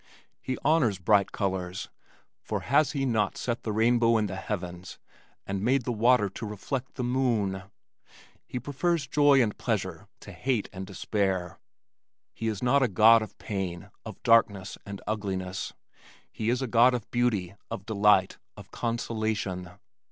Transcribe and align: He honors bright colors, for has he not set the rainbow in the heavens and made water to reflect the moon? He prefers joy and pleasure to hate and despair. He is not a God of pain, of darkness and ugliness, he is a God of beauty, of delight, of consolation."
He 0.41 0.57
honors 0.65 0.97
bright 0.97 1.31
colors, 1.31 1.87
for 2.41 2.61
has 2.61 2.93
he 2.93 3.05
not 3.05 3.37
set 3.37 3.61
the 3.61 3.71
rainbow 3.71 4.17
in 4.17 4.25
the 4.25 4.35
heavens 4.35 4.97
and 5.45 5.61
made 5.61 5.87
water 5.87 6.27
to 6.27 6.43
reflect 6.47 6.95
the 6.95 7.03
moon? 7.03 7.61
He 8.47 8.59
prefers 8.59 9.05
joy 9.05 9.43
and 9.43 9.55
pleasure 9.59 10.07
to 10.21 10.31
hate 10.31 10.67
and 10.73 10.87
despair. 10.87 11.59
He 12.33 12.47
is 12.47 12.63
not 12.63 12.81
a 12.81 12.87
God 12.87 13.21
of 13.21 13.37
pain, 13.37 13.91
of 14.03 14.23
darkness 14.23 14.75
and 14.87 15.03
ugliness, 15.05 15.71
he 16.31 16.49
is 16.49 16.63
a 16.63 16.67
God 16.67 16.95
of 16.95 17.11
beauty, 17.11 17.53
of 17.69 17.85
delight, 17.85 18.39
of 18.57 18.71
consolation." 18.71 19.69